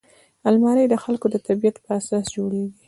[0.49, 2.71] الماري د خلکو د طبعیت په اساس جوړیږي